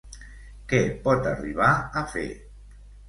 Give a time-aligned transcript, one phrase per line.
[0.71, 1.69] Què pot arribar
[2.03, 2.29] a fer?